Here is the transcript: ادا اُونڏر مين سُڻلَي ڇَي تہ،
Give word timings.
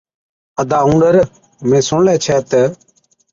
ادا 0.61 0.79
اُونڏر 0.85 1.15
مين 1.67 1.81
سُڻلَي 1.87 2.15
ڇَي 2.25 2.37
تہ، 2.49 2.61